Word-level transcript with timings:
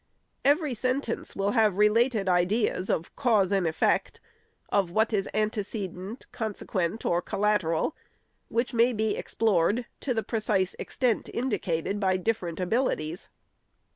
Every 0.43 0.73
sen 0.73 1.01
tence 1.01 1.35
will 1.35 1.51
have 1.51 1.77
related 1.77 2.27
ideas 2.27 2.89
of 2.89 3.15
cause 3.15 3.51
and 3.51 3.67
effect, 3.67 4.19
of 4.69 4.89
what 4.89 5.13
is 5.13 5.29
antecedent, 5.31 6.25
consequent 6.31 7.05
or 7.05 7.21
collateral, 7.21 7.95
which 8.47 8.73
may 8.73 8.93
be 8.93 9.15
ex 9.15 9.35
plored 9.35 9.85
to 9.99 10.15
the 10.15 10.23
precise 10.23 10.75
extent 10.79 11.29
indicated 11.31 11.99
by 11.99 12.17
different 12.17 12.57
abili 12.57 12.97
ties. 12.97 13.29